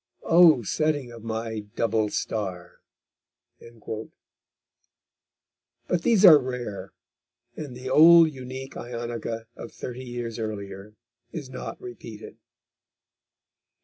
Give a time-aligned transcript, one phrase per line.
[0.23, 0.63] Oh!
[0.63, 2.77] setting of my double star!_
[5.87, 6.91] But these are rare,
[7.55, 10.95] and the old unique Ionica of thirty years earlier
[11.31, 12.37] is not repeated.